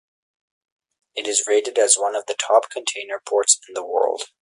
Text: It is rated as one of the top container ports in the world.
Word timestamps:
It 1.13 1.27
is 1.27 1.45
rated 1.45 1.77
as 1.77 1.95
one 1.95 2.15
of 2.15 2.25
the 2.25 2.33
top 2.33 2.71
container 2.71 3.21
ports 3.23 3.59
in 3.67 3.75
the 3.75 3.85
world. 3.85 4.23